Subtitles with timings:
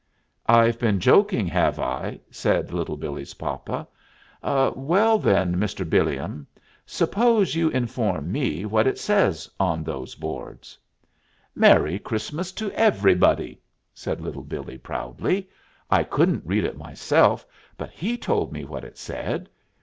[0.49, 3.87] "I've been joking, have I?" said Little Billee's papa.
[4.41, 5.87] "Well, then, Mr.
[5.87, 6.47] Billiam,
[6.87, 10.75] suppose you inform me what it says on those boards."
[11.53, 13.61] "'Merry Christmas to Everybody,'"
[13.93, 15.47] said Little Billee proudly.
[15.91, 17.45] "I couldn't read it myself,
[17.77, 19.49] but he told me what it said.